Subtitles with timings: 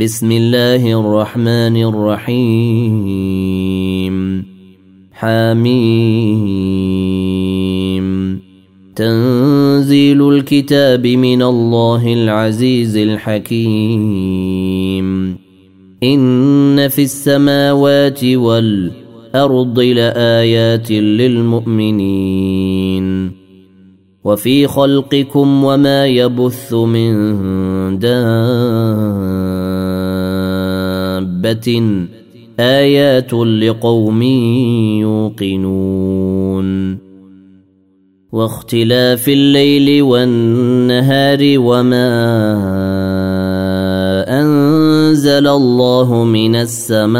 [0.00, 2.36] بسم الله الرحمن الرحيم.
[5.12, 5.98] حميم.
[8.96, 14.08] تنزيل الكتاب من الله العزيز الحكيم.
[16.02, 22.18] إن في السماوات والأرض لآيات للمؤمنين.
[24.24, 27.12] وفي خلقكم وما يبث من
[31.20, 31.82] دابة
[32.60, 34.22] آيات لقوم
[35.02, 36.98] يوقنون
[38.32, 42.08] واختلاف الليل والنهار وما
[44.40, 47.18] أنزل الله من السماء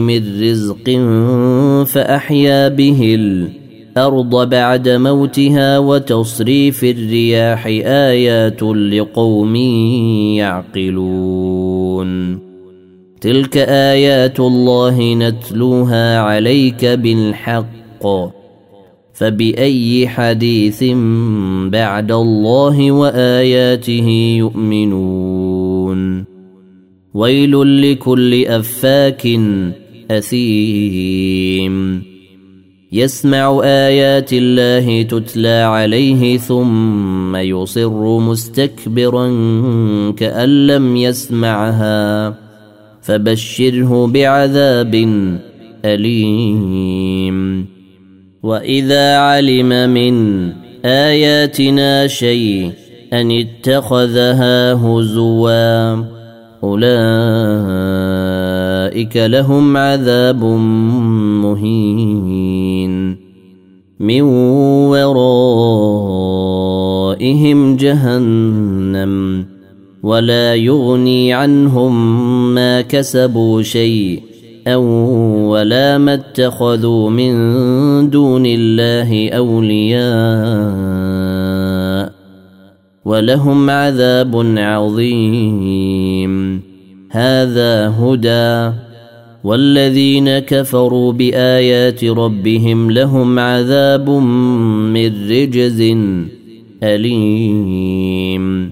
[0.00, 0.90] من رزق
[1.86, 3.61] فأحيا به الأرض
[3.96, 9.56] الأرض بعد موتها وتصريف الرياح آيات لقوم
[10.36, 12.38] يعقلون.
[13.20, 18.06] تلك آيات الله نتلوها عليك بالحق.
[19.12, 20.84] فبأي حديث
[21.66, 26.24] بعد الله وآياته يؤمنون.
[27.14, 29.40] ويل لكل أفاك
[30.10, 32.11] أثيم.
[32.92, 39.26] يسمع آيات الله تتلى عليه ثم يصر مستكبرا
[40.10, 42.34] كأن لم يسمعها.
[43.02, 44.94] فبشره بعذاب
[45.84, 47.66] أليم.
[48.42, 50.48] وإذا علم من
[50.84, 52.70] آياتنا شيء
[53.12, 55.94] أن اتخذها هزوا
[56.64, 56.86] أولئك
[59.16, 60.44] لهم عذاب
[61.42, 62.61] مهين.
[64.02, 64.22] من
[64.90, 65.76] ورائهم
[67.76, 69.46] جهنم
[70.02, 71.94] ولا يغني عنهم
[72.54, 74.22] ما كسبوا شيء
[74.66, 74.82] أو
[75.50, 80.02] ولا ما اتخذوا من دون الله أولياء
[83.04, 86.32] ولهم عذاب عظيم.
[87.10, 88.72] هذا هدى
[89.44, 95.80] والذين كفروا بآيات ربهم لهم عذاب من رجز
[96.82, 98.70] أليم.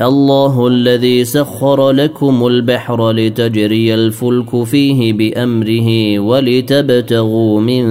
[0.00, 7.84] الله الذي سخر لكم البحر لتجري الفلك فيه بأمره ولتبتغوا من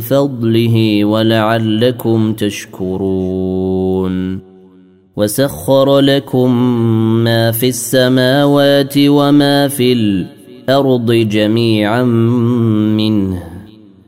[0.00, 3.76] فضله ولعلكم تشكرون.
[5.16, 6.56] وسخر لكم
[7.24, 10.35] ما في السماوات وما في الأرض
[10.68, 12.02] الأرض جميعا
[12.94, 13.42] منه.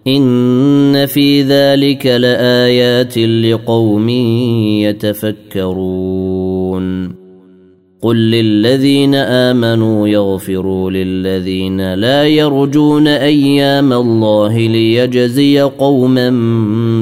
[0.06, 4.08] إن في ذلك لآيات لقوم
[5.58, 7.08] يتفكرون.
[8.02, 16.30] قل للذين آمنوا يغفروا للذين لا يرجون أيام الله ليجزي قوما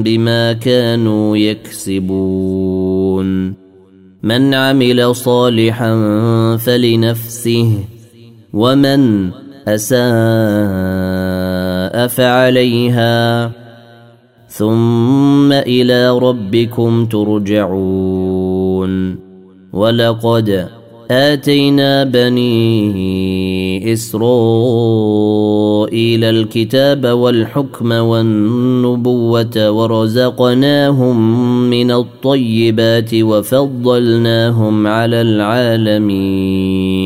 [0.05, 3.27] بما كانوا يكسبون.
[4.23, 5.97] من عمل صالحا
[6.57, 7.73] فلنفسه.
[8.53, 9.31] ومن
[9.69, 10.07] أساء
[12.07, 13.51] فعليها.
[14.49, 19.17] ثم إلى ربكم ترجعون.
[19.73, 20.69] ولقد
[21.11, 24.25] آتينا بني إسرائيل
[26.25, 31.41] الكتاب والحكم والنبوة ورزقناهم
[31.71, 37.06] من الطيبات وفضلناهم على العالمين.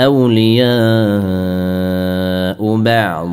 [0.00, 0.66] أولياء
[2.76, 3.28] بعض.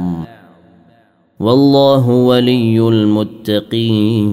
[1.40, 4.32] والله ولي المتقين.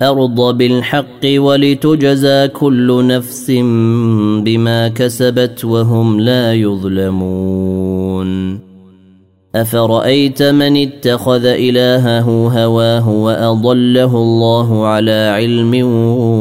[0.00, 3.50] والارض بالحق ولتجزى كل نفس
[4.44, 8.26] بما كسبت وهم لا يظلمون.
[9.56, 12.28] أفرأيت من اتخذ إلهه
[12.64, 15.74] هواه وأضله الله على علم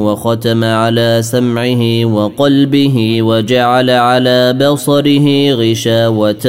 [0.05, 6.45] وختم على سمعه وقلبه وجعل على بصره غشاوة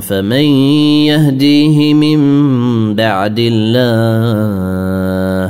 [0.00, 0.44] فمن
[1.06, 2.20] يهديه من
[2.94, 5.49] بعد الله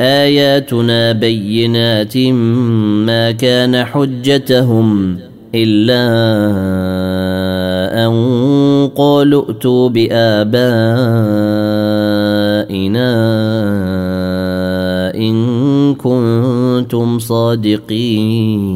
[0.00, 2.18] آياتنا بينات
[3.06, 5.16] ما كان حجتهم
[5.54, 6.06] إلا
[8.06, 8.12] أن
[8.96, 10.70] قالوا ائتوا بآبائنا
[15.14, 18.70] إن كنتم صادقين.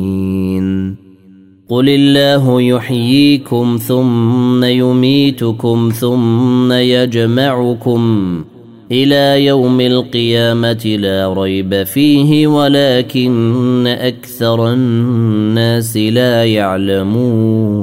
[1.68, 8.44] قل الله يحييكم ثم يميتكم ثم يجمعكم
[8.92, 17.74] إلى يوم القيامة لا ريب فيه ولكن أكثر الناس لا يعلمون.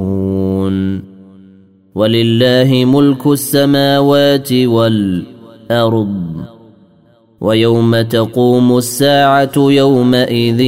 [1.94, 6.24] ولله ملك السماوات والأرض
[7.40, 10.60] ويوم تقوم الساعة يومئذ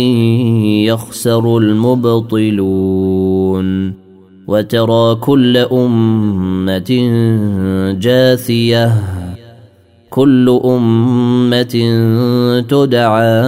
[0.92, 3.24] يخسر المبطلون.
[4.48, 6.90] وترى كل أمة
[8.00, 9.23] جاثية.
[10.14, 11.74] كل أمة
[12.68, 13.42] تدعى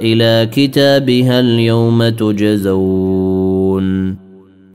[0.00, 3.84] إلى كتابها اليوم تجزون.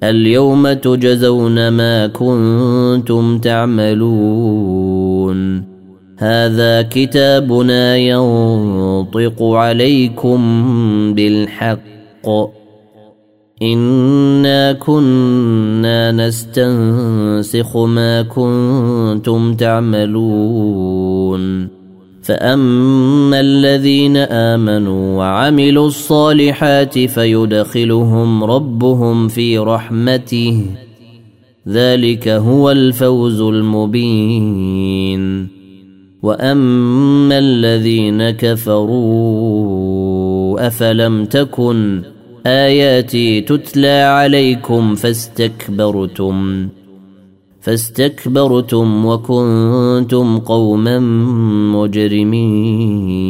[0.04, 4.90] اليوم تجزون ما كنتم تعملون.
[6.18, 10.40] هذا كتابنا ينطق عليكم
[11.14, 11.80] بالحق.
[13.62, 21.00] إنا كنا نستنسخ ما كنتم تعملون
[22.22, 30.66] فأما الذين آمنوا وعملوا الصالحات فيدخلهم ربهم في رحمته
[31.68, 35.20] ذلك هو الفوز المبين
[36.24, 39.60] وأما الذين كفروا
[40.68, 42.02] أفلم تكن
[42.50, 46.68] آياتي تتلى عليكم فاستكبرتم
[47.62, 51.00] فاستكبرتم وكنتم قوما
[51.76, 53.30] مجرمين.